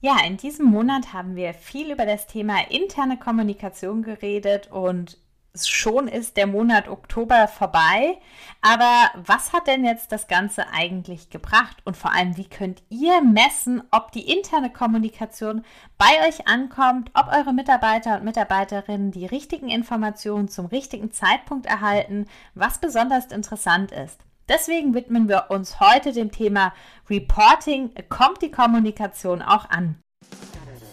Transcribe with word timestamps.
Ja, 0.00 0.18
in 0.24 0.36
diesem 0.36 0.66
Monat 0.66 1.12
haben 1.12 1.34
wir 1.34 1.54
viel 1.54 1.90
über 1.90 2.06
das 2.06 2.28
Thema 2.28 2.70
interne 2.70 3.18
Kommunikation 3.18 4.02
geredet 4.02 4.70
und 4.70 5.18
schon 5.56 6.06
ist 6.06 6.36
der 6.36 6.46
Monat 6.46 6.86
Oktober 6.88 7.48
vorbei. 7.48 8.18
Aber 8.62 9.10
was 9.16 9.52
hat 9.52 9.66
denn 9.66 9.84
jetzt 9.84 10.12
das 10.12 10.28
Ganze 10.28 10.68
eigentlich 10.72 11.30
gebracht? 11.30 11.78
Und 11.84 11.96
vor 11.96 12.12
allem, 12.12 12.36
wie 12.36 12.48
könnt 12.48 12.82
ihr 12.90 13.22
messen, 13.22 13.82
ob 13.90 14.12
die 14.12 14.30
interne 14.30 14.70
Kommunikation 14.70 15.64
bei 15.96 16.28
euch 16.28 16.46
ankommt, 16.46 17.10
ob 17.14 17.26
eure 17.32 17.52
Mitarbeiter 17.52 18.18
und 18.18 18.24
Mitarbeiterinnen 18.24 19.10
die 19.10 19.26
richtigen 19.26 19.68
Informationen 19.68 20.46
zum 20.46 20.66
richtigen 20.66 21.10
Zeitpunkt 21.10 21.66
erhalten, 21.66 22.26
was 22.54 22.78
besonders 22.78 23.26
interessant 23.26 23.90
ist? 23.90 24.27
Deswegen 24.48 24.94
widmen 24.94 25.28
wir 25.28 25.46
uns 25.50 25.78
heute 25.78 26.12
dem 26.12 26.32
Thema 26.32 26.72
Reporting. 27.10 27.90
Kommt 28.08 28.40
die 28.40 28.50
Kommunikation 28.50 29.42
auch 29.42 29.68
an? 29.68 30.00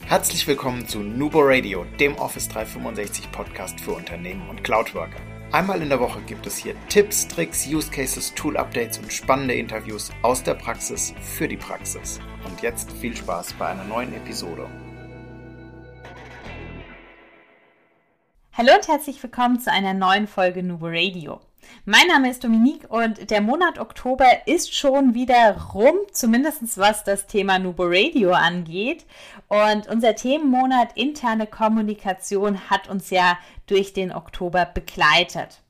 Herzlich 0.05 0.45
willkommen 0.45 0.85
zu 0.87 0.99
Nubo 0.99 1.39
Radio, 1.41 1.85
dem 1.99 2.17
Office 2.17 2.49
365 2.49 3.31
Podcast 3.31 3.79
für 3.79 3.93
Unternehmen 3.93 4.49
und 4.49 4.63
Cloudworker. 4.63 5.21
Einmal 5.53 5.81
in 5.81 5.87
der 5.87 6.01
Woche 6.01 6.21
gibt 6.23 6.45
es 6.45 6.57
hier 6.57 6.75
Tipps, 6.89 7.29
Tricks, 7.29 7.65
Use 7.65 7.89
Cases, 7.89 8.33
Tool 8.35 8.57
Updates 8.57 8.97
und 8.97 9.13
spannende 9.13 9.53
Interviews 9.53 10.11
aus 10.21 10.43
der 10.43 10.55
Praxis 10.55 11.13
für 11.21 11.47
die 11.47 11.55
Praxis. 11.55 12.19
Und 12.45 12.61
jetzt 12.61 12.91
viel 12.91 13.15
Spaß 13.15 13.53
bei 13.53 13.67
einer 13.67 13.85
neuen 13.85 14.13
Episode. 14.13 14.67
Hallo 18.51 18.73
und 18.75 18.87
herzlich 18.87 19.23
willkommen 19.23 19.59
zu 19.61 19.71
einer 19.71 19.93
neuen 19.93 20.27
Folge 20.27 20.61
Nubo 20.61 20.87
Radio. 20.87 21.39
Mein 21.83 22.07
Name 22.07 22.29
ist 22.29 22.43
Dominique 22.43 22.89
und 22.89 23.29
der 23.29 23.41
Monat 23.41 23.77
Oktober 23.77 24.25
ist 24.47 24.73
schon 24.73 25.13
wieder 25.13 25.57
rum, 25.73 25.95
zumindest 26.11 26.77
was 26.77 27.03
das 27.03 27.27
Thema 27.27 27.59
Nubo 27.59 27.83
Radio 27.85 28.31
angeht. 28.31 29.05
Und 29.49 29.87
unser 29.87 30.15
Themenmonat 30.15 30.95
interne 30.95 31.45
Kommunikation 31.45 32.69
hat 32.69 32.87
uns 32.87 33.09
ja 33.09 33.37
durch 33.67 33.93
den 33.93 34.13
Oktober 34.13 34.65
begleitet. 34.65 35.61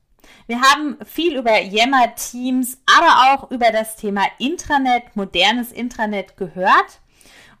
Wir 0.46 0.60
haben 0.60 0.96
viel 1.04 1.36
über 1.36 1.60
Yammer 1.60 2.14
Teams, 2.14 2.78
aber 2.86 3.34
auch 3.34 3.50
über 3.50 3.70
das 3.72 3.96
Thema 3.96 4.22
Intranet, 4.38 5.16
modernes 5.16 5.72
Intranet 5.72 6.36
gehört 6.36 7.00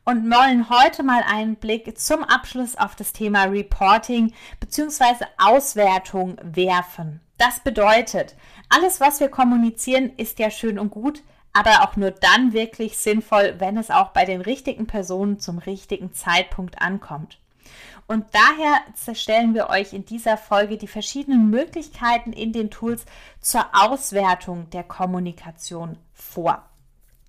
und 0.06 0.30
wollen 0.30 0.70
heute 0.70 1.02
mal 1.02 1.24
einen 1.28 1.56
Blick 1.56 1.98
zum 1.98 2.22
Abschluss 2.22 2.76
auf 2.76 2.94
das 2.94 3.12
Thema 3.12 3.44
Reporting 3.44 4.32
bzw. 4.60 5.26
Auswertung 5.36 6.38
werfen. 6.42 7.20
Das 7.38 7.60
bedeutet, 7.60 8.36
alles, 8.68 9.00
was 9.00 9.18
wir 9.18 9.28
kommunizieren, 9.28 10.12
ist 10.16 10.38
ja 10.38 10.50
schön 10.50 10.78
und 10.78 10.90
gut, 10.90 11.22
aber 11.52 11.82
auch 11.82 11.96
nur 11.96 12.12
dann 12.12 12.52
wirklich 12.52 12.96
sinnvoll, 12.98 13.56
wenn 13.58 13.76
es 13.76 13.90
auch 13.90 14.10
bei 14.10 14.24
den 14.24 14.40
richtigen 14.40 14.86
Personen 14.86 15.40
zum 15.40 15.58
richtigen 15.58 16.14
Zeitpunkt 16.14 16.80
ankommt. 16.80 17.40
Und 18.06 18.26
daher 18.32 19.14
stellen 19.16 19.54
wir 19.54 19.68
euch 19.70 19.92
in 19.92 20.04
dieser 20.04 20.36
Folge 20.36 20.76
die 20.76 20.86
verschiedenen 20.86 21.50
Möglichkeiten 21.50 22.32
in 22.32 22.52
den 22.52 22.70
Tools 22.70 23.04
zur 23.40 23.66
Auswertung 23.72 24.70
der 24.70 24.84
Kommunikation 24.84 25.98
vor. 26.14 26.62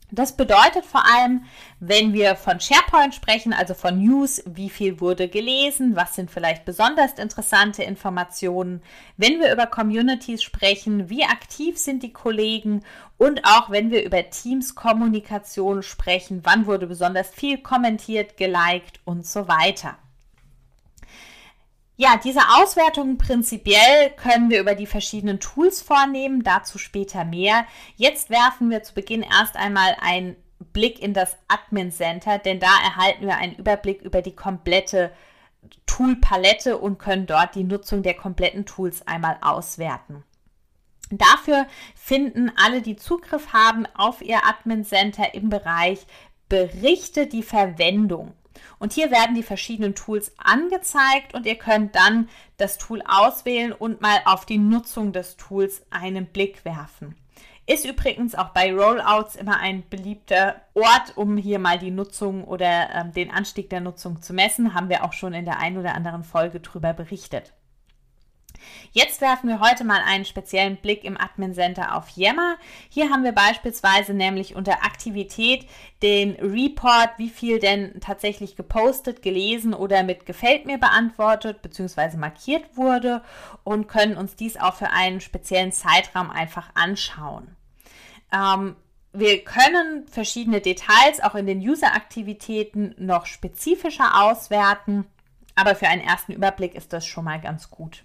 Das 0.09 0.37
bedeutet 0.37 0.85
vor 0.85 1.03
allem, 1.05 1.43
wenn 1.81 2.13
wir 2.13 2.37
von 2.37 2.61
SharePoint 2.61 3.13
sprechen, 3.13 3.51
also 3.51 3.73
von 3.73 4.01
News, 4.01 4.41
wie 4.45 4.69
viel 4.69 5.01
wurde 5.01 5.27
gelesen, 5.27 5.97
was 5.97 6.15
sind 6.15 6.31
vielleicht 6.31 6.63
besonders 6.63 7.13
interessante 7.13 7.83
Informationen, 7.83 8.81
wenn 9.17 9.41
wir 9.41 9.51
über 9.51 9.65
Communities 9.65 10.43
sprechen, 10.43 11.09
wie 11.09 11.25
aktiv 11.25 11.77
sind 11.77 12.03
die 12.03 12.13
Kollegen 12.13 12.83
und 13.17 13.43
auch 13.43 13.69
wenn 13.69 13.91
wir 13.91 14.05
über 14.05 14.29
Teams-Kommunikation 14.29 15.83
sprechen, 15.83 16.39
wann 16.43 16.67
wurde 16.67 16.87
besonders 16.87 17.29
viel 17.29 17.57
kommentiert, 17.57 18.37
geliked 18.37 19.01
und 19.03 19.25
so 19.25 19.49
weiter. 19.49 19.97
Ja, 21.99 22.15
diese 22.23 22.41
Auswertungen 22.61 23.17
prinzipiell 23.17 24.11
können 24.17 24.51
wir 24.51 24.59
über 24.59 24.75
die 24.75 24.85
verschiedenen 24.85 25.39
Tools 25.39 25.81
vornehmen, 25.81 26.43
dazu 26.43 26.77
später 26.77 27.25
mehr. 27.25 27.65
Jetzt 27.95 28.29
werfen 28.29 28.69
wir 28.69 28.83
zu 28.83 28.93
Beginn 28.93 29.23
erst 29.23 29.57
einmal 29.57 29.97
einen 29.99 30.35
Blick 30.73 31.01
in 31.01 31.15
das 31.15 31.37
Admin 31.47 31.91
Center, 31.91 32.37
denn 32.37 32.59
da 32.59 32.69
erhalten 32.83 33.25
wir 33.25 33.37
einen 33.37 33.55
Überblick 33.55 34.03
über 34.03 34.21
die 34.21 34.35
komplette 34.35 35.11
Toolpalette 35.87 36.77
und 36.77 36.99
können 36.99 37.25
dort 37.25 37.55
die 37.55 37.63
Nutzung 37.63 38.03
der 38.03 38.13
kompletten 38.13 38.67
Tools 38.67 39.05
einmal 39.07 39.39
auswerten. 39.41 40.23
Dafür 41.09 41.65
finden 41.95 42.51
alle, 42.57 42.83
die 42.83 42.95
Zugriff 42.95 43.53
haben 43.53 43.87
auf 43.95 44.21
ihr 44.21 44.45
Admin 44.45 44.85
Center 44.85 45.33
im 45.33 45.49
Bereich 45.49 46.05
Berichte 46.47 47.25
die 47.25 47.43
Verwendung. 47.43 48.33
Und 48.79 48.93
hier 48.93 49.11
werden 49.11 49.35
die 49.35 49.43
verschiedenen 49.43 49.95
Tools 49.95 50.33
angezeigt 50.37 51.33
und 51.33 51.45
ihr 51.45 51.55
könnt 51.55 51.95
dann 51.95 52.29
das 52.57 52.77
Tool 52.77 53.01
auswählen 53.07 53.71
und 53.71 54.01
mal 54.01 54.19
auf 54.25 54.45
die 54.45 54.57
Nutzung 54.57 55.13
des 55.13 55.37
Tools 55.37 55.85
einen 55.89 56.27
Blick 56.27 56.65
werfen. 56.65 57.15
Ist 57.69 57.85
übrigens 57.85 58.33
auch 58.33 58.49
bei 58.49 58.73
Rollouts 58.73 59.35
immer 59.35 59.59
ein 59.59 59.83
beliebter 59.89 60.55
Ort, 60.73 61.17
um 61.17 61.35
hier 61.35 61.59
mal 61.59 61.77
die 61.77 61.91
Nutzung 61.91 62.45
oder 62.45 62.89
ähm, 62.93 63.11
den 63.11 63.29
Anstieg 63.29 63.69
der 63.69 63.81
Nutzung 63.81 64.21
zu 64.21 64.33
messen. 64.33 64.73
Haben 64.73 64.87
wir 64.87 65.03
auch 65.03 65.11
schon 65.11 65.33
in 65.33 65.43
der 65.43 65.59
einen 65.59 65.77
oder 65.77 65.93
anderen 65.93 66.23
Folge 66.23 66.61
darüber 66.61 66.93
berichtet. 66.93 67.51
Jetzt 68.91 69.21
werfen 69.21 69.49
wir 69.49 69.59
heute 69.59 69.83
mal 69.83 70.01
einen 70.05 70.25
speziellen 70.25 70.77
Blick 70.77 71.03
im 71.03 71.17
Admin 71.19 71.53
Center 71.53 71.95
auf 71.95 72.09
Yammer. 72.15 72.57
Hier 72.89 73.09
haben 73.09 73.23
wir 73.23 73.31
beispielsweise 73.31 74.13
nämlich 74.13 74.55
unter 74.55 74.83
Aktivität 74.83 75.67
den 76.01 76.35
Report, 76.35 77.09
wie 77.17 77.29
viel 77.29 77.59
denn 77.59 77.99
tatsächlich 77.99 78.55
gepostet, 78.55 79.21
gelesen 79.21 79.73
oder 79.73 80.03
mit 80.03 80.25
gefällt 80.25 80.65
mir 80.65 80.77
beantwortet 80.77 81.61
bzw. 81.61 82.17
markiert 82.17 82.75
wurde 82.75 83.21
und 83.63 83.87
können 83.87 84.17
uns 84.17 84.35
dies 84.35 84.57
auch 84.57 84.75
für 84.75 84.91
einen 84.91 85.21
speziellen 85.21 85.71
Zeitraum 85.71 86.29
einfach 86.29 86.69
anschauen. 86.75 87.55
Ähm, 88.33 88.75
wir 89.13 89.43
können 89.43 90.07
verschiedene 90.07 90.61
Details 90.61 91.21
auch 91.23 91.33
in 91.33 91.47
den 91.47 91.59
User-Aktivitäten 91.59 92.93
noch 92.97 93.25
spezifischer 93.25 94.23
auswerten, 94.23 95.05
aber 95.55 95.75
für 95.75 95.87
einen 95.87 96.03
ersten 96.03 96.33
Überblick 96.33 96.75
ist 96.75 96.93
das 96.93 97.05
schon 97.05 97.25
mal 97.25 97.41
ganz 97.41 97.71
gut. 97.71 98.03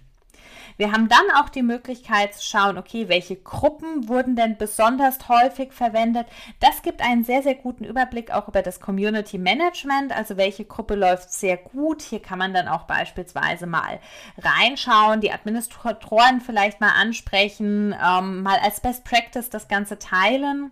Wir 0.77 0.91
haben 0.91 1.09
dann 1.09 1.31
auch 1.37 1.49
die 1.49 1.63
Möglichkeit 1.63 2.35
zu 2.35 2.43
schauen, 2.43 2.77
okay, 2.77 3.09
welche 3.09 3.35
Gruppen 3.35 4.07
wurden 4.07 4.35
denn 4.35 4.57
besonders 4.57 5.27
häufig 5.29 5.73
verwendet. 5.73 6.27
Das 6.59 6.81
gibt 6.81 7.01
einen 7.01 7.23
sehr, 7.23 7.43
sehr 7.43 7.55
guten 7.55 7.83
Überblick 7.83 8.31
auch 8.31 8.47
über 8.47 8.61
das 8.61 8.79
Community 8.79 9.37
Management, 9.37 10.15
also 10.15 10.37
welche 10.37 10.65
Gruppe 10.65 10.95
läuft 10.95 11.31
sehr 11.31 11.57
gut. 11.57 12.01
Hier 12.01 12.21
kann 12.21 12.39
man 12.39 12.53
dann 12.53 12.67
auch 12.67 12.83
beispielsweise 12.83 13.67
mal 13.67 13.99
reinschauen, 14.37 15.21
die 15.21 15.31
Administratoren 15.31 16.41
vielleicht 16.41 16.81
mal 16.81 16.93
ansprechen, 16.93 17.95
ähm, 18.03 18.43
mal 18.43 18.59
als 18.59 18.81
Best 18.81 19.03
Practice 19.03 19.49
das 19.49 19.67
Ganze 19.67 19.99
teilen. 19.99 20.71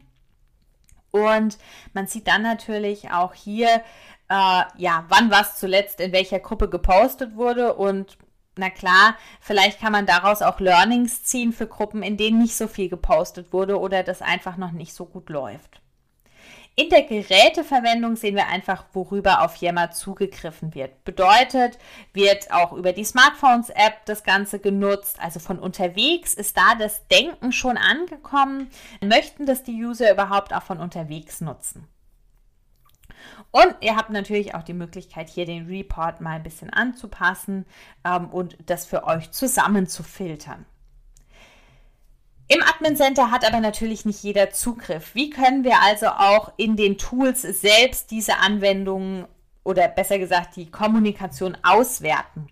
Und 1.11 1.57
man 1.93 2.07
sieht 2.07 2.27
dann 2.27 2.41
natürlich 2.41 3.11
auch 3.11 3.33
hier, 3.33 3.81
äh, 4.29 4.63
ja, 4.77 5.05
wann 5.09 5.29
was 5.29 5.59
zuletzt 5.59 5.99
in 5.99 6.13
welcher 6.13 6.39
Gruppe 6.39 6.69
gepostet 6.69 7.35
wurde 7.35 7.73
und 7.73 8.17
na 8.57 8.69
klar, 8.69 9.15
vielleicht 9.39 9.79
kann 9.79 9.93
man 9.93 10.05
daraus 10.05 10.41
auch 10.41 10.59
Learnings 10.59 11.23
ziehen 11.23 11.53
für 11.53 11.67
Gruppen, 11.67 12.03
in 12.03 12.17
denen 12.17 12.39
nicht 12.39 12.55
so 12.55 12.67
viel 12.67 12.89
gepostet 12.89 13.53
wurde 13.53 13.79
oder 13.79 14.03
das 14.03 14.21
einfach 14.21 14.57
noch 14.57 14.71
nicht 14.71 14.93
so 14.93 15.05
gut 15.05 15.29
läuft. 15.29 15.81
In 16.75 16.89
der 16.89 17.03
Geräteverwendung 17.03 18.15
sehen 18.15 18.35
wir 18.35 18.47
einfach, 18.47 18.85
worüber 18.93 19.41
auf 19.43 19.57
Yammer 19.57 19.91
zugegriffen 19.91 20.73
wird. 20.73 21.03
Bedeutet, 21.03 21.77
wird 22.13 22.49
auch 22.51 22.71
über 22.71 22.93
die 22.93 23.03
Smartphones-App 23.03 24.05
das 24.05 24.23
Ganze 24.23 24.57
genutzt. 24.57 25.17
Also 25.21 25.41
von 25.41 25.59
unterwegs 25.59 26.33
ist 26.33 26.55
da 26.55 26.75
das 26.79 27.05
Denken 27.09 27.51
schon 27.51 27.77
angekommen. 27.77 28.69
Möchten 29.03 29.45
das 29.45 29.63
die 29.63 29.83
User 29.83 30.11
überhaupt 30.13 30.53
auch 30.53 30.63
von 30.63 30.79
unterwegs 30.79 31.41
nutzen? 31.41 31.90
Und 33.51 33.75
ihr 33.81 33.95
habt 33.95 34.09
natürlich 34.09 34.55
auch 34.55 34.63
die 34.63 34.73
Möglichkeit, 34.73 35.29
hier 35.29 35.45
den 35.45 35.67
Report 35.67 36.21
mal 36.21 36.37
ein 36.37 36.43
bisschen 36.43 36.69
anzupassen 36.69 37.65
ähm, 38.05 38.29
und 38.29 38.57
das 38.65 38.85
für 38.85 39.03
euch 39.05 39.31
zusammen 39.31 39.87
zu 39.87 40.03
filtern. 40.03 40.65
Im 42.47 42.61
Admin 42.63 42.97
Center 42.97 43.31
hat 43.31 43.45
aber 43.45 43.61
natürlich 43.61 44.03
nicht 44.03 44.23
jeder 44.23 44.49
Zugriff. 44.51 45.15
Wie 45.15 45.29
können 45.29 45.63
wir 45.63 45.81
also 45.81 46.07
auch 46.07 46.51
in 46.57 46.75
den 46.75 46.97
Tools 46.97 47.43
selbst 47.43 48.11
diese 48.11 48.39
Anwendungen 48.39 49.25
oder 49.63 49.87
besser 49.87 50.19
gesagt 50.19 50.57
die 50.57 50.69
Kommunikation 50.69 51.57
auswerten? 51.63 52.47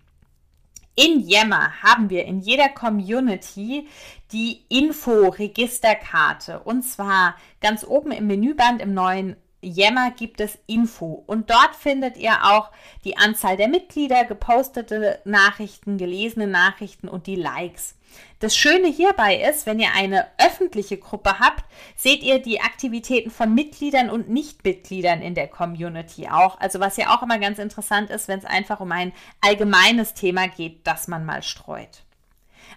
In 0.96 1.20
Yammer 1.20 1.82
haben 1.82 2.10
wir 2.10 2.24
in 2.24 2.40
jeder 2.40 2.68
Community 2.70 3.88
die 4.32 4.64
Info-Registerkarte 4.68 6.60
und 6.60 6.82
zwar 6.82 7.36
ganz 7.60 7.84
oben 7.84 8.12
im 8.12 8.26
Menüband 8.26 8.82
im 8.82 8.94
neuen 8.94 9.36
Yammer 9.62 10.10
gibt 10.12 10.40
es 10.40 10.58
Info 10.66 11.22
und 11.26 11.50
dort 11.50 11.74
findet 11.74 12.16
ihr 12.16 12.44
auch 12.44 12.70
die 13.04 13.16
Anzahl 13.16 13.56
der 13.56 13.68
Mitglieder, 13.68 14.24
gepostete 14.24 15.20
Nachrichten, 15.24 15.98
gelesene 15.98 16.46
Nachrichten 16.46 17.08
und 17.08 17.26
die 17.26 17.36
Likes. 17.36 17.96
Das 18.40 18.56
Schöne 18.56 18.88
hierbei 18.88 19.36
ist, 19.36 19.66
wenn 19.66 19.78
ihr 19.78 19.90
eine 19.94 20.26
öffentliche 20.38 20.96
Gruppe 20.96 21.38
habt, 21.38 21.64
seht 21.94 22.22
ihr 22.22 22.40
die 22.40 22.60
Aktivitäten 22.60 23.30
von 23.30 23.54
Mitgliedern 23.54 24.10
und 24.10 24.28
Nichtmitgliedern 24.30 25.20
in 25.20 25.34
der 25.34 25.46
Community 25.46 26.28
auch. 26.28 26.58
Also 26.58 26.80
was 26.80 26.96
ja 26.96 27.14
auch 27.14 27.22
immer 27.22 27.38
ganz 27.38 27.58
interessant 27.58 28.10
ist, 28.10 28.28
wenn 28.28 28.38
es 28.38 28.44
einfach 28.44 28.80
um 28.80 28.90
ein 28.92 29.12
allgemeines 29.40 30.14
Thema 30.14 30.48
geht, 30.48 30.86
das 30.86 31.06
man 31.06 31.24
mal 31.24 31.42
streut. 31.42 32.02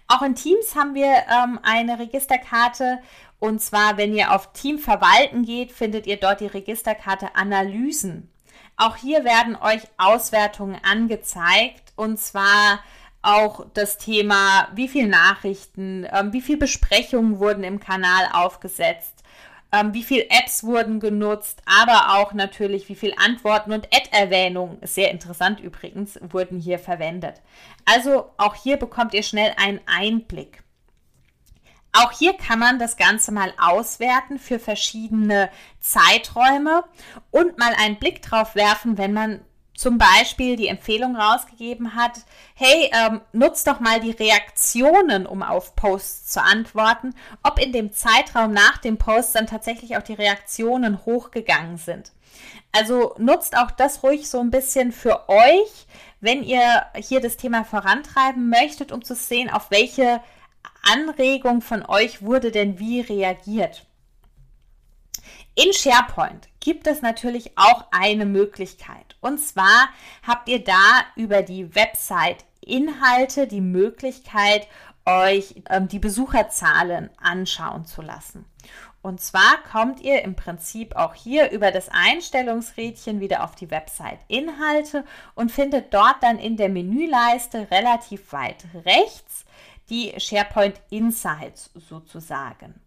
Auch 0.08 0.22
in 0.22 0.36
Teams 0.36 0.76
haben 0.76 0.96
wir 0.96 1.06
ähm, 1.06 1.60
eine 1.64 2.00
Registerkarte. 2.00 3.00
Und 3.40 3.62
zwar, 3.62 3.98
wenn 3.98 4.14
ihr 4.14 4.34
auf 4.34 4.54
Team 4.54 4.80
verwalten 4.80 5.44
geht, 5.44 5.72
findet 5.72 6.08
ihr 6.08 6.18
dort 6.18 6.40
die 6.40 6.48
Registerkarte 6.48 7.36
Analysen. 7.36 8.30
Auch 8.78 8.96
hier 8.96 9.24
werden 9.24 9.56
euch 9.56 9.82
Auswertungen 9.98 10.78
angezeigt. 10.84 11.94
Und 11.96 12.20
zwar 12.20 12.80
auch 13.22 13.66
das 13.74 13.98
Thema, 13.98 14.68
wie 14.76 14.88
viele 14.88 15.08
Nachrichten, 15.08 16.06
ähm, 16.12 16.34
wie 16.34 16.42
viele 16.42 16.60
Besprechungen 16.60 17.40
wurden 17.40 17.64
im 17.64 17.80
Kanal 17.80 18.30
aufgesetzt, 18.34 19.24
ähm, 19.74 19.94
wie 19.94 20.04
viele 20.04 20.30
Apps 20.30 20.64
wurden 20.64 21.00
genutzt, 21.00 21.64
aber 21.66 22.20
auch 22.20 22.34
natürlich, 22.34 22.88
wie 22.88 22.96
viele 22.96 23.18
Antworten 23.18 23.74
und 23.74 23.88
Ad-Erwähnungen, 23.88 24.78
sehr 24.84 25.10
interessant 25.10 25.60
übrigens, 25.60 26.20
wurden 26.22 26.60
hier 26.60 26.78
verwendet. 26.78 27.42
Also 27.84 28.30
auch 28.38 28.54
hier 28.54 28.78
bekommt 28.78 29.16
ihr 29.16 29.24
schnell 29.24 29.52
einen 29.58 29.82
Einblick. 29.88 30.64
Auch 31.92 32.12
hier 32.12 32.34
kann 32.34 32.60
man 32.60 32.80
das 32.80 32.98
Ganze 32.98 33.32
mal 33.32 33.52
auswerten 33.60 34.40
für 34.40 34.60
verschiedene 34.60 35.50
Zeiträume 35.80 36.84
und 37.32 37.58
mal 37.58 37.74
einen 37.78 37.98
Blick 37.98 38.22
drauf 38.22 38.56
werfen, 38.56 38.98
wenn 38.98 39.14
man 39.14 39.42
zum 39.76 39.98
Beispiel 39.98 40.56
die 40.56 40.68
Empfehlung 40.68 41.16
rausgegeben 41.16 41.96
hat, 41.96 42.22
hey, 42.56 42.92
ähm, 42.94 43.22
nutzt 43.32 43.68
doch 43.68 43.80
mal 43.80 44.00
die 44.00 44.12
Reaktionen, 44.12 45.26
um 45.26 45.42
auf 45.42 45.76
Posts 45.76 46.34
zu 46.34 46.42
antworten, 46.42 47.16
ob 47.42 47.60
in 47.60 47.72
dem 47.72 47.92
Zeitraum 47.92 48.54
nach 48.54 48.78
dem 48.78 48.98
Post 48.98 49.36
dann 49.36 49.48
tatsächlich 49.48 49.98
auch 49.98 50.04
die 50.04 50.14
Reaktionen 50.14 51.06
hochgegangen 51.06 51.78
sind. 51.78 52.12
Also 52.72 53.16
nutzt 53.18 53.58
auch 53.58 53.72
das 53.72 54.04
ruhig 54.04 54.30
so 54.30 54.40
ein 54.40 54.52
bisschen 54.52 54.92
für 54.92 55.30
euch, 55.30 55.88
wenn 56.22 56.44
ihr 56.44 56.86
hier 56.96 57.22
das 57.22 57.38
Thema 57.38 57.64
vorantreiben 57.64 58.50
möchtet, 58.50 58.92
um 58.92 59.04
zu 59.04 59.16
sehen, 59.16 59.50
auf 59.50 59.70
welche 59.72 60.22
Anregung 60.84 61.62
von 61.62 61.86
euch 61.86 62.22
wurde 62.22 62.52
denn 62.52 62.80
wie 62.80 63.02
reagiert. 63.02 63.86
In 65.56 65.72
SharePoint 65.72 66.50
gibt 66.60 66.88
es 66.88 67.04
natürlich 67.04 67.52
auch 67.58 67.86
eine 67.92 68.26
Möglichkeit. 68.26 69.16
Und 69.22 69.40
zwar 69.40 69.90
habt 70.26 70.50
ihr 70.50 70.64
da 70.64 71.04
über 71.16 71.44
die 71.44 71.76
Website 71.76 72.44
Inhalte 72.60 73.46
die 73.46 73.62
Möglichkeit, 73.62 74.68
euch 75.06 75.56
ähm, 75.70 75.88
die 75.88 76.00
Besucherzahlen 76.00 77.12
anschauen 77.18 77.86
zu 77.86 78.02
lassen. 78.02 78.46
Und 79.04 79.22
zwar 79.22 79.62
kommt 79.70 80.00
ihr 80.00 80.24
im 80.24 80.36
Prinzip 80.36 80.96
auch 80.96 81.14
hier 81.14 81.52
über 81.52 81.72
das 81.72 81.90
Einstellungsrädchen 81.90 83.20
wieder 83.20 83.44
auf 83.44 83.54
die 83.54 83.70
Website 83.70 84.20
Inhalte 84.30 85.04
und 85.36 85.52
findet 85.52 85.94
dort 85.94 86.16
dann 86.22 86.40
in 86.40 86.58
der 86.58 86.70
Menüleiste 86.70 87.70
relativ 87.70 88.32
weit 88.32 88.66
rechts 88.86 89.46
die 89.90 90.14
SharePoint 90.18 90.82
Insights 90.90 91.70
sozusagen. 91.76 92.82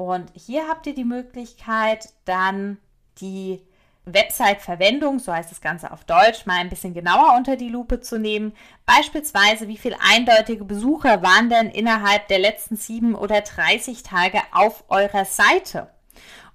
Und 0.00 0.32
hier 0.32 0.66
habt 0.66 0.86
ihr 0.86 0.94
die 0.94 1.04
Möglichkeit, 1.04 2.08
dann 2.24 2.78
die 3.20 3.60
Website-Verwendung, 4.06 5.18
so 5.18 5.30
heißt 5.30 5.50
das 5.50 5.60
Ganze 5.60 5.92
auf 5.92 6.04
Deutsch, 6.04 6.46
mal 6.46 6.56
ein 6.56 6.70
bisschen 6.70 6.94
genauer 6.94 7.34
unter 7.36 7.56
die 7.56 7.68
Lupe 7.68 8.00
zu 8.00 8.18
nehmen. 8.18 8.54
Beispielsweise, 8.86 9.68
wie 9.68 9.76
viele 9.76 9.98
eindeutige 10.00 10.64
Besucher 10.64 11.22
waren 11.22 11.50
denn 11.50 11.68
innerhalb 11.68 12.28
der 12.28 12.38
letzten 12.38 12.76
sieben 12.76 13.14
oder 13.14 13.42
30 13.42 14.02
Tage 14.02 14.40
auf 14.52 14.84
eurer 14.88 15.26
Seite? 15.26 15.90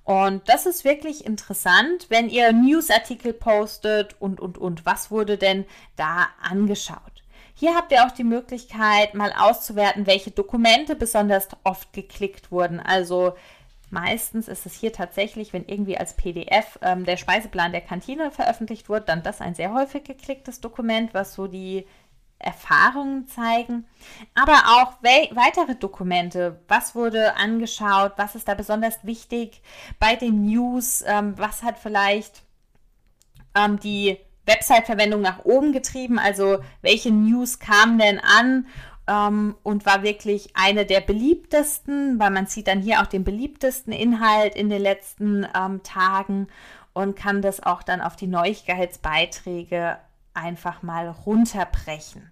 Und 0.04 0.50
das 0.50 0.66
ist 0.66 0.84
wirklich 0.84 1.24
interessant, 1.24 2.08
wenn 2.10 2.30
ihr 2.30 2.52
Newsartikel 2.52 3.32
postet 3.32 4.20
und, 4.20 4.40
und, 4.40 4.58
und. 4.58 4.88
Was 4.88 5.12
wurde 5.12 5.38
denn 5.38 5.66
da 5.98 6.30
angeschaut? 6.42 7.22
Hier 7.58 7.74
habt 7.74 7.92
ihr 7.94 8.06
auch 8.06 8.12
die 8.12 8.26
Möglichkeit, 8.26 9.14
mal 9.14 9.34
auszuwerten, 9.34 10.08
welche 10.08 10.32
Dokumente 10.32 10.96
besonders 10.96 11.48
oft 11.64 11.94
geklickt 11.94 12.52
wurden. 12.52 12.82
Also 12.82 13.34
meistens 13.90 14.50
ist 14.50 14.66
es 14.66 14.74
hier 14.76 14.92
tatsächlich, 14.92 15.54
wenn 15.54 15.66
irgendwie 15.66 15.98
als 15.98 16.16
PDF 16.16 16.78
ähm, 16.82 17.06
der 17.06 17.16
Speiseplan 17.16 17.72
der 17.72 17.80
Kantine 17.80 18.30
veröffentlicht 18.30 18.90
wird, 18.90 19.08
dann 19.08 19.24
das 19.24 19.40
ein 19.40 19.56
sehr 19.56 19.74
häufig 19.74 20.04
geklicktes 20.04 20.60
Dokument, 20.60 21.14
was 21.14 21.34
so 21.34 21.48
die 21.48 21.88
Erfahrungen 22.40 23.28
zeigen, 23.30 23.86
aber 24.36 24.52
auch 24.54 25.02
weitere 25.02 25.76
Dokumente. 25.76 26.60
Was 26.68 26.94
wurde 26.94 27.38
angeschaut? 27.38 28.14
Was 28.18 28.36
ist 28.36 28.50
da 28.50 28.54
besonders 28.54 29.04
wichtig 29.04 29.62
bei 30.00 30.18
den 30.18 30.46
News? 30.46 31.04
Ähm, 31.08 31.38
was 31.38 31.64
hat 31.64 31.80
vielleicht 31.80 32.44
ähm, 33.56 33.80
die 33.80 34.18
Website-Verwendung 34.46 35.22
nach 35.22 35.46
oben 35.46 35.72
getrieben. 35.72 36.20
Also 36.20 36.60
welche 36.82 37.12
News 37.12 37.60
kamen 37.60 37.98
denn 37.98 38.20
an 38.20 38.68
ähm, 39.08 39.56
und 39.64 39.86
war 39.86 40.04
wirklich 40.04 40.50
eine 40.56 40.86
der 40.86 41.02
beliebtesten, 41.02 42.20
weil 42.20 42.32
man 42.32 42.48
sieht 42.48 42.68
dann 42.68 42.82
hier 42.82 43.02
auch 43.02 43.08
den 43.08 43.24
beliebtesten 43.24 43.94
Inhalt 43.94 44.56
in 44.56 44.70
den 44.70 44.82
letzten 44.82 45.48
ähm, 45.56 45.84
Tagen 45.84 46.48
und 46.94 47.16
kann 47.16 47.42
das 47.42 47.62
auch 47.62 47.84
dann 47.84 48.02
auf 48.02 48.16
die 48.16 48.28
Neuigkeitsbeiträge 48.28 49.98
einfach 50.34 50.82
mal 50.82 51.10
runterbrechen. 51.10 52.32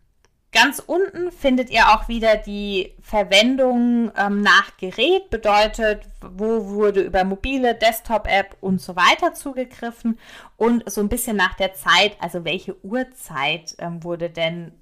Ganz 0.53 0.77
unten 0.77 1.31
findet 1.31 1.71
ihr 1.71 1.89
auch 1.89 2.07
wieder 2.07 2.37
die 2.37 2.93
Verwendung 3.01 4.11
ähm, 4.15 4.41
nach 4.41 4.77
Gerät, 4.77 5.31
bedeutet, 5.31 6.07
wo 6.21 6.69
wurde 6.69 7.01
über 7.01 7.23
mobile, 7.23 7.73
Desktop-App 7.73 8.57
und 8.61 8.79
so 8.79 8.95
weiter 8.95 9.33
zugegriffen 9.33 10.19
und 10.55 10.89
so 10.89 11.01
ein 11.01 11.09
bisschen 11.09 11.35
nach 11.35 11.55
der 11.55 11.73
Zeit, 11.73 12.15
also 12.19 12.45
welche 12.45 12.75
Uhrzeit 12.85 13.75
ähm, 13.79 14.03
wurde 14.03 14.29
denn 14.29 14.73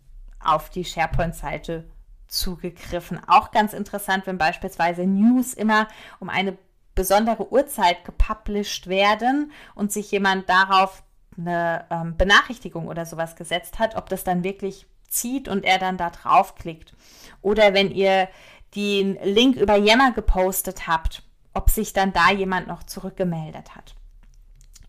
auf 0.43 0.69
die 0.69 0.83
SharePoint-Seite 0.83 1.85
zugegriffen. 2.27 3.21
Auch 3.27 3.51
ganz 3.51 3.71
interessant, 3.71 4.27
wenn 4.27 4.37
beispielsweise 4.37 5.03
News 5.05 5.53
immer 5.53 5.87
um 6.19 6.29
eine 6.29 6.57
besondere 6.95 7.49
Uhrzeit 7.49 8.03
gepublished 8.03 8.87
werden 8.87 9.53
und 9.73 9.93
sich 9.93 10.11
jemand 10.11 10.49
darauf 10.49 11.03
eine 11.37 11.85
ähm, 11.89 12.17
Benachrichtigung 12.17 12.89
oder 12.89 13.05
sowas 13.05 13.37
gesetzt 13.37 13.79
hat, 13.79 13.95
ob 13.95 14.09
das 14.09 14.25
dann 14.25 14.43
wirklich 14.43 14.85
zieht 15.11 15.47
und 15.47 15.63
er 15.63 15.77
dann 15.77 15.97
da 15.97 16.09
draufklickt. 16.09 16.93
Oder 17.41 17.73
wenn 17.73 17.91
ihr 17.91 18.29
den 18.75 19.17
Link 19.23 19.57
über 19.57 19.75
Yammer 19.75 20.11
gepostet 20.11 20.87
habt, 20.87 21.23
ob 21.53 21.69
sich 21.69 21.93
dann 21.93 22.13
da 22.13 22.31
jemand 22.31 22.67
noch 22.67 22.83
zurückgemeldet 22.83 23.75
hat. 23.75 23.95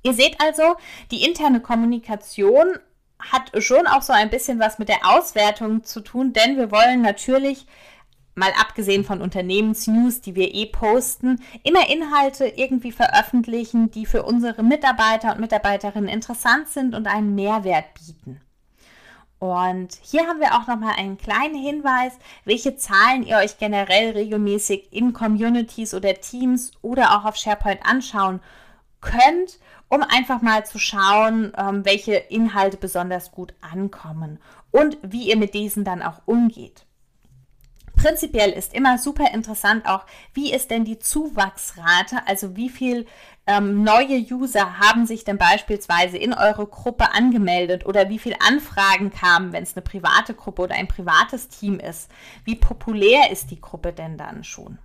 Ihr 0.05 0.15
seht 0.15 0.41
also, 0.41 0.77
die 1.11 1.25
interne 1.25 1.61
Kommunikation 1.61 2.79
hat 3.19 3.53
schon 3.63 3.87
auch 3.87 4.03
so 4.03 4.13
ein 4.13 4.31
bisschen 4.31 4.59
was 4.59 4.79
mit 4.79 4.89
der 4.89 5.09
Auswertung 5.09 5.85
zu 5.85 6.01
tun, 6.01 6.33
denn 6.33 6.57
wir 6.57 6.71
wollen 6.71 7.03
natürlich, 7.03 7.67
mal 8.35 8.51
abgesehen 8.59 9.05
von 9.05 9.21
Unternehmensnews, 9.21 10.23
die 10.23 10.35
wir 10.35 10.55
eh 10.55 10.67
posten, 10.67 11.43
immer 11.63 11.89
Inhalte 11.91 12.47
irgendwie 12.47 12.93
veröffentlichen, 12.93 13.91
die 13.91 14.07
für 14.07 14.23
unsere 14.23 14.63
Mitarbeiter 14.63 15.33
und 15.33 15.41
Mitarbeiterinnen 15.41 16.09
interessant 16.09 16.69
sind 16.69 16.95
und 16.95 17.07
einen 17.07 17.35
Mehrwert 17.35 17.95
bieten. 17.95 18.41
Und 19.43 19.99
hier 20.03 20.29
haben 20.29 20.39
wir 20.39 20.55
auch 20.55 20.69
nochmal 20.69 20.95
einen 20.97 21.19
kleinen 21.19 21.57
Hinweis, 21.57 22.13
welche 22.45 22.77
Zahlen 22.77 23.27
ihr 23.27 23.39
euch 23.39 23.59
generell 23.59 24.13
regelmäßig 24.13 24.93
in 24.93 25.13
Communities 25.13 25.95
oder 25.95 26.15
Teams 26.15 26.71
oder 26.81 27.19
auch 27.19 27.25
auf 27.25 27.35
SharePoint 27.35 27.85
anschauen 27.85 28.39
könnt, 29.01 29.59
um 29.89 30.01
einfach 30.01 30.43
mal 30.43 30.65
zu 30.65 30.79
schauen, 30.79 31.53
ähm, 31.59 31.85
welche 31.85 32.15
Inhalte 32.15 32.77
besonders 32.77 33.33
gut 33.33 33.53
ankommen 33.61 34.39
und 34.71 34.97
wie 35.03 35.29
ihr 35.29 35.37
mit 35.37 35.55
diesen 35.55 35.83
dann 35.83 36.03
auch 36.03 36.23
umgeht. 36.25 36.87
Prinzipiell 37.97 38.51
ist 38.51 38.73
immer 38.73 38.97
super 38.97 39.33
interessant 39.35 39.87
auch, 39.87 40.07
wie 40.35 40.53
ist 40.53 40.71
denn 40.71 40.85
die 40.85 41.01
Zuwachsrate, 41.01 42.27
also 42.27 42.55
wie 42.55 42.69
viel 42.69 43.07
ähm, 43.47 43.83
neue 43.83 44.19
User 44.19 44.79
haben 44.79 45.05
sich 45.05 45.25
denn 45.25 45.37
beispielsweise 45.37 46.17
in 46.17 46.33
eure 46.33 46.67
Gruppe 46.67 47.13
angemeldet 47.13 47.85
oder 47.87 48.09
wie 48.09 48.19
viele 48.19 48.41
Anfragen 48.41 49.11
kamen, 49.11 49.53
wenn 49.53 49.65
es 49.65 49.77
eine 49.77 49.83
private 49.83 50.35
Gruppe 50.35 50.63
oder 50.63 50.77
ein 50.77 50.89
privates 50.89 51.49
Team 51.49 51.81
ist. 51.81 52.11
Wie 52.45 52.55
populär 52.55 53.31
ist 53.31 53.51
die 53.51 53.61
Gruppe 53.61 53.93
denn 53.93 54.17
dann 54.17 54.45
schon? 54.45 54.79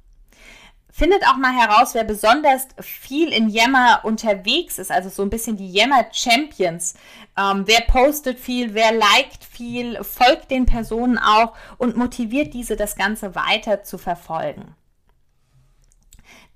Findet 0.90 1.28
auch 1.28 1.38
mal 1.38 1.54
heraus, 1.54 1.94
wer 1.94 2.04
besonders 2.04 2.70
viel 2.80 3.32
in 3.32 3.50
Yammer 3.50 4.00
unterwegs 4.02 4.80
ist, 4.80 4.90
also 4.92 5.10
so 5.10 5.22
ein 5.22 5.30
bisschen 5.30 5.56
die 5.56 5.72
Yammer 5.72 6.08
Champions. 6.12 6.96
Ähm, 7.38 7.66
wer 7.68 7.82
postet 7.82 8.40
viel, 8.40 8.74
wer 8.74 8.92
liked 8.92 9.44
viel, 9.44 10.04
folgt 10.04 10.50
den 10.50 10.66
Personen 10.66 11.20
auch 11.20 11.54
und 11.78 11.98
motiviert 11.98 12.56
diese, 12.56 12.76
das 12.76 12.96
Ganze 12.96 13.36
weiter 13.36 13.84
zu 13.84 14.00
verfolgen. 14.00 14.74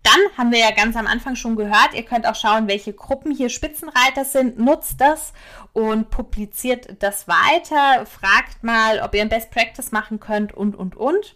Dann 0.03 0.37
haben 0.37 0.51
wir 0.51 0.59
ja 0.59 0.71
ganz 0.71 0.95
am 0.95 1.05
Anfang 1.05 1.35
schon 1.35 1.55
gehört, 1.55 1.93
ihr 1.93 2.03
könnt 2.03 2.25
auch 2.25 2.35
schauen, 2.35 2.67
welche 2.67 2.93
Gruppen 2.93 3.31
hier 3.31 3.49
Spitzenreiter 3.49 4.25
sind. 4.25 4.57
Nutzt 4.57 4.99
das 4.99 5.33
und 5.73 6.09
publiziert 6.09 6.95
das 7.03 7.27
weiter. 7.27 8.05
Fragt 8.07 8.63
mal, 8.63 8.99
ob 9.01 9.13
ihr 9.13 9.21
ein 9.21 9.29
Best 9.29 9.51
Practice 9.51 9.91
machen 9.91 10.19
könnt 10.19 10.53
und, 10.53 10.75
und, 10.75 10.95
und. 10.95 11.35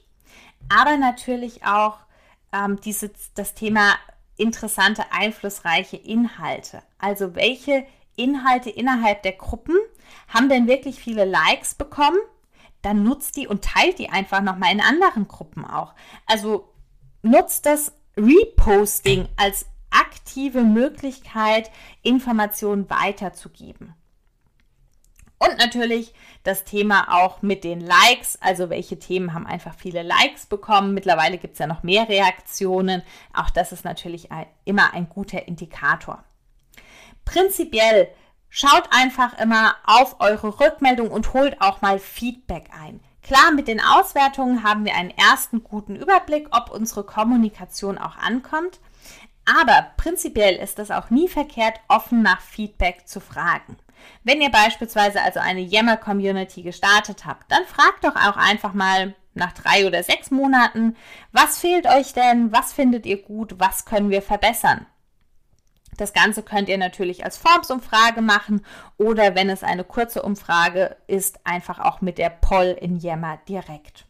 Aber 0.69 0.98
natürlich 0.98 1.63
auch 1.63 2.00
ähm, 2.51 2.79
dieses, 2.81 3.12
das 3.36 3.53
Thema 3.53 3.95
interessante, 4.38 5.03
einflussreiche 5.12 5.98
Inhalte. 5.98 6.81
Also 6.98 7.36
welche 7.36 7.86
Inhalte 8.15 8.69
innerhalb 8.69 9.22
der 9.24 9.34
Gruppen 9.34 9.75
haben 10.27 10.50
denn 10.50 10.67
wirklich 10.67 11.00
viele 11.00 11.25
Likes 11.25 11.75
bekommen? 11.75 12.17
Dann 12.81 13.03
nutzt 13.03 13.36
die 13.36 13.48
und 13.48 13.63
teilt 13.63 14.00
die 14.00 14.10
einfach 14.10 14.41
nochmal 14.41 14.72
in 14.72 14.81
anderen 14.81 15.27
Gruppen 15.27 15.65
auch. 15.65 15.93
Also 16.25 16.72
nutzt 17.22 17.65
das 17.65 17.93
Reposting 18.17 19.27
als 19.38 19.65
aktive 19.89 20.63
Möglichkeit, 20.63 21.72
Informationen 22.03 22.89
weiterzugeben. 22.89 23.93
Und 25.38 25.57
natürlich 25.57 26.13
das 26.43 26.63
Thema 26.63 27.24
auch 27.24 27.41
mit 27.41 27.63
den 27.63 27.81
Likes, 27.81 28.38
also 28.41 28.69
welche 28.69 29.00
Themen 29.00 29.34
haben 29.34 29.45
einfach 29.45 29.75
viele 29.75 30.01
Likes 30.01 30.45
bekommen. 30.45 30.93
Mittlerweile 30.93 31.38
gibt 31.38 31.53
es 31.53 31.60
ja 31.60 31.67
noch 31.67 31.84
mehr 31.84 32.07
Reaktionen. 32.07 33.03
Auch 33.34 33.50
das 33.50 33.72
ist 33.72 33.84
natürlich 33.84 34.31
ein, 34.31 34.48
immer 34.63 34.93
ein 34.93 35.10
guter 35.10 35.48
Indikator. 35.48 36.24
Prinzipiell 37.25 38.07
schaut 38.50 38.88
einfach 38.91 39.38
immer 39.39 39.75
auf 39.84 40.19
eure 40.19 40.60
Rückmeldung 40.60 41.12
und 41.12 41.34
holt 41.34 41.60
auch 41.60 41.81
mal 41.81 42.00
Feedback 42.00 42.69
ein. 42.72 43.01
Klar, 43.25 43.53
mit 43.53 43.67
den 43.67 43.82
Auswertungen 43.82 44.62
haben 44.62 44.86
wir 44.86 44.94
einen 44.94 45.10
ersten 45.10 45.63
guten 45.63 45.96
Überblick, 45.96 46.48
ob 46.51 46.70
unsere 46.70 47.03
Kommunikation 47.03 47.98
auch 47.98 48.17
ankommt. 48.17 48.79
Aber 49.46 49.88
prinzipiell 49.98 50.55
ist 50.58 50.77
es 50.77 50.91
auch 50.91 51.10
nie 51.10 51.27
verkehrt, 51.27 51.79
offen 51.88 52.22
nach 52.22 52.39
Feedback 52.39 53.08
zu 53.08 53.20
fragen. 53.20 53.77
Wenn 54.24 54.41
ihr 54.41 54.51
beispielsweise 54.51 55.24
also 55.24 55.39
eine 55.39 55.62
Yammer-Community 55.62 56.62
gestartet 56.62 57.25
habt, 57.25 57.51
dann 57.51 57.65
fragt 57.65 58.03
doch 58.03 58.15
auch 58.15 58.38
einfach 58.38 58.74
mal 58.75 59.15
nach 59.34 59.53
drei 59.53 59.88
oder 59.88 60.03
sechs 60.03 60.29
Monaten, 60.29 60.96
was 61.32 61.58
fehlt 61.58 61.88
euch 61.88 62.13
denn, 62.13 62.51
was 62.51 62.74
findet 62.74 63.08
ihr 63.08 63.24
gut, 63.24 63.55
was 63.58 63.86
können 63.86 64.12
wir 64.12 64.22
verbessern. 64.22 64.86
Das 65.97 66.13
Ganze 66.13 66.43
könnt 66.43 66.69
ihr 66.69 66.77
natürlich 66.77 67.23
als 67.23 67.37
Formsumfrage 67.37 68.21
machen 68.21 68.65
oder 68.97 69.35
wenn 69.35 69.49
es 69.49 69.63
eine 69.63 69.83
kurze 69.83 70.21
Umfrage 70.21 70.97
ist, 71.07 71.39
einfach 71.45 71.79
auch 71.79 72.01
mit 72.01 72.17
der 72.17 72.29
Poll 72.29 72.77
in 72.79 72.97
Yammer 72.97 73.39
direkt. 73.47 74.05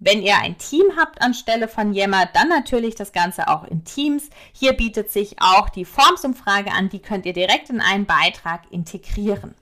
Wenn 0.00 0.22
ihr 0.22 0.38
ein 0.38 0.56
Team 0.58 0.92
habt 0.96 1.20
anstelle 1.20 1.66
von 1.66 1.92
Yammer, 1.92 2.26
dann 2.26 2.48
natürlich 2.48 2.94
das 2.94 3.12
Ganze 3.12 3.48
auch 3.48 3.64
in 3.64 3.84
Teams. 3.84 4.30
Hier 4.52 4.72
bietet 4.72 5.10
sich 5.10 5.36
auch 5.40 5.68
die 5.68 5.84
Formsumfrage 5.84 6.70
an, 6.70 6.88
die 6.88 7.00
könnt 7.00 7.26
ihr 7.26 7.32
direkt 7.32 7.68
in 7.68 7.80
einen 7.80 8.06
Beitrag 8.06 8.62
integrieren. 8.70 9.56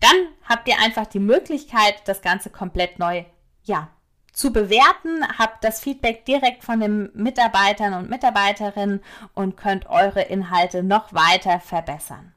Dann 0.00 0.16
habt 0.48 0.68
ihr 0.68 0.78
einfach 0.80 1.06
die 1.06 1.20
Möglichkeit, 1.20 1.94
das 2.06 2.22
Ganze 2.22 2.50
komplett 2.50 2.98
neu 2.98 3.24
ja, 3.62 3.88
zu 4.36 4.52
bewerten, 4.52 5.26
habt 5.38 5.64
das 5.64 5.80
Feedback 5.80 6.26
direkt 6.26 6.62
von 6.62 6.78
den 6.78 7.10
Mitarbeitern 7.14 7.94
und 7.94 8.10
Mitarbeiterinnen 8.10 9.02
und 9.32 9.56
könnt 9.56 9.88
eure 9.88 10.20
Inhalte 10.20 10.82
noch 10.82 11.14
weiter 11.14 11.58
verbessern. 11.58 12.34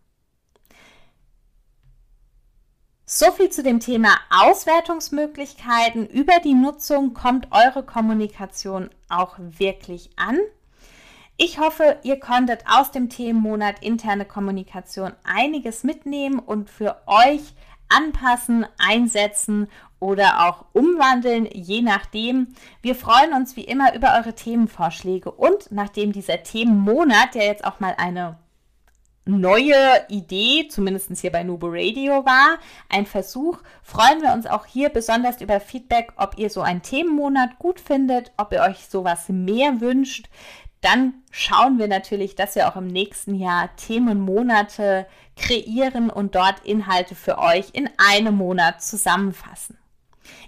So 3.06 3.32
viel 3.34 3.50
zu 3.50 3.64
dem 3.64 3.82
Thema 3.82 4.18
Auswertungsmöglichkeiten. 4.30 6.08
Über 6.08 6.40
die 6.42 6.54
Nutzung 6.54 7.14
kommt 7.14 7.50
eure 7.52 7.84
Kommunikation 7.84 8.90
auch 9.10 9.36
wirklich 9.38 10.12
an. 10.16 10.38
Ich 11.36 11.60
hoffe, 11.60 11.98
ihr 12.04 12.20
konntet 12.20 12.64
aus 12.66 12.92
dem 12.92 13.10
Themenmonat 13.10 13.84
interne 13.84 14.24
Kommunikation 14.24 15.12
einiges 15.26 15.84
mitnehmen 15.84 16.40
und 16.40 16.70
für 16.70 17.02
euch 17.08 17.42
anpassen, 17.90 18.66
einsetzen 18.78 19.68
oder 20.00 20.48
auch 20.48 20.66
umwandeln, 20.74 21.48
je 21.52 21.82
nachdem. 21.82 22.56
Wir 22.82 22.96
freuen 22.96 23.34
uns 23.34 23.56
wie 23.56 23.64
immer 23.64 23.94
über 23.96 24.16
eure 24.18 24.34
Themenvorschläge 24.34 25.32
und 25.32 25.72
nachdem 25.72 26.12
dieser 26.12 26.44
Themenmonat, 26.44 27.36
der 27.36 27.46
jetzt 27.46 27.66
auch 27.66 27.80
mal 27.80 27.96
eine 27.98 28.38
neue 29.26 29.76
Idee, 30.10 30.68
zumindest 30.70 31.12
hier 31.20 31.32
bei 31.32 31.44
Nubo 31.44 31.68
Radio 31.70 32.26
war, 32.26 32.58
ein 32.90 33.06
Versuch, 33.06 33.60
freuen 33.84 34.22
wir 34.22 34.34
uns 34.34 34.48
auch 34.48 34.66
hier 34.66 34.90
besonders 34.90 35.42
über 35.42 35.60
Feedback, 35.60 36.14
ob 36.18 36.38
ihr 36.38 36.50
so 36.50 36.62
einen 36.62 36.82
Themenmonat 36.82 37.60
gut 37.60 37.80
findet, 37.80 38.32
ob 38.38 38.52
ihr 38.52 38.62
euch 38.62 38.88
sowas 38.90 39.30
mehr 39.30 39.82
wünscht. 39.82 40.30
Dann 40.82 41.14
schauen 41.30 41.78
wir 41.78 41.88
natürlich, 41.88 42.36
dass 42.36 42.56
wir 42.56 42.70
auch 42.70 42.78
im 42.78 42.88
nächsten 42.88 43.36
Jahr 43.36 43.76
Themenmonate 43.76 45.06
kreieren 45.36 46.10
und 46.10 46.36
dort 46.36 46.66
Inhalte 46.66 47.16
für 47.16 47.38
euch 47.38 47.70
in 47.74 47.90
einem 47.98 48.36
Monat 48.36 48.82
zusammenfassen. 48.82 49.79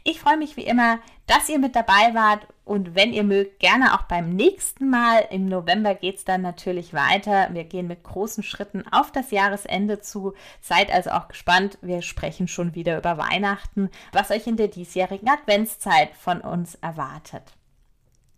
Ich 0.04 0.20
freue 0.20 0.38
mich 0.38 0.58
wie 0.58 0.64
immer, 0.64 1.00
dass 1.28 1.50
ihr 1.50 1.60
mit 1.60 1.76
dabei 1.76 2.14
wart 2.14 2.48
und 2.66 2.96
wenn 2.96 3.12
ihr 3.14 3.24
mögt, 3.24 3.60
gerne 3.60 3.94
auch 3.94 4.04
beim 4.04 4.30
nächsten 4.30 4.90
Mal. 4.90 5.28
Im 5.30 5.48
November 5.48 5.94
geht 5.94 6.18
es 6.18 6.26
dann 6.26 6.42
natürlich 6.42 6.94
weiter. 6.94 7.50
Wir 7.52 7.66
gehen 7.66 7.88
mit 7.88 8.04
großen 8.04 8.44
Schritten 8.44 8.86
auf 8.92 9.12
das 9.12 9.32
Jahresende 9.32 10.00
zu. 10.00 10.34
Seid 10.62 10.92
also 10.92 11.12
auch 11.12 11.28
gespannt. 11.28 11.78
Wir 11.82 12.02
sprechen 12.02 12.48
schon 12.48 12.74
wieder 12.74 12.98
über 12.98 13.18
Weihnachten, 13.18 13.90
was 14.14 14.32
euch 14.32 14.48
in 14.48 14.58
der 14.58 14.70
diesjährigen 14.70 15.30
Adventszeit 15.30 16.16
von 16.16 16.42
uns 16.42 16.76
erwartet. 16.76 17.44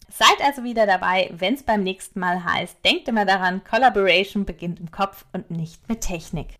Seid 0.09 0.41
also 0.43 0.63
wieder 0.63 0.85
dabei, 0.85 1.29
wenn 1.33 1.55
es 1.55 1.63
beim 1.63 1.83
nächsten 1.83 2.19
Mal 2.19 2.43
heißt, 2.43 2.83
denkt 2.85 3.07
immer 3.07 3.25
daran, 3.25 3.63
Collaboration 3.63 4.45
beginnt 4.45 4.79
im 4.79 4.91
Kopf 4.91 5.25
und 5.33 5.50
nicht 5.50 5.89
mit 5.89 6.01
Technik. 6.01 6.59